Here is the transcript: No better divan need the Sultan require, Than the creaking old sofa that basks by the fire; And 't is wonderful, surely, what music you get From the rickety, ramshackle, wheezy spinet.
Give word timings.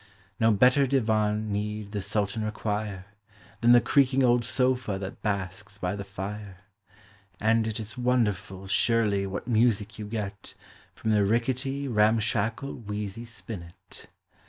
No 0.39 0.49
better 0.51 0.87
divan 0.87 1.51
need 1.51 1.91
the 1.91 2.01
Sultan 2.01 2.43
require, 2.43 3.05
Than 3.61 3.71
the 3.71 3.79
creaking 3.79 4.23
old 4.23 4.43
sofa 4.43 4.97
that 4.97 5.21
basks 5.21 5.77
by 5.77 5.95
the 5.95 6.03
fire; 6.03 6.61
And 7.39 7.65
't 7.65 7.79
is 7.79 7.99
wonderful, 7.99 8.65
surely, 8.65 9.27
what 9.27 9.47
music 9.47 9.99
you 9.99 10.07
get 10.07 10.55
From 10.95 11.11
the 11.11 11.23
rickety, 11.23 11.87
ramshackle, 11.87 12.73
wheezy 12.73 13.25
spinet. 13.25 14.07